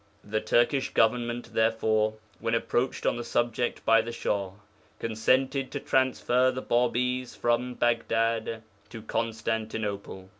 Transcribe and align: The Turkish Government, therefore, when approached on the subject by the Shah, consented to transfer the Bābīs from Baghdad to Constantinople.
The 0.23 0.41
Turkish 0.41 0.91
Government, 0.95 1.53
therefore, 1.53 2.15
when 2.39 2.55
approached 2.55 3.05
on 3.05 3.17
the 3.17 3.23
subject 3.23 3.85
by 3.85 4.01
the 4.01 4.11
Shah, 4.11 4.49
consented 4.97 5.69
to 5.73 5.79
transfer 5.79 6.49
the 6.49 6.63
Bābīs 6.63 7.37
from 7.37 7.75
Baghdad 7.75 8.63
to 8.89 9.01
Constantinople. 9.03 10.29